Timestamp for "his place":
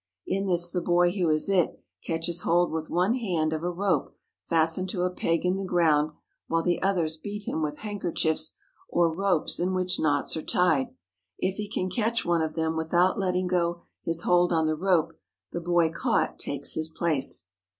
16.73-17.45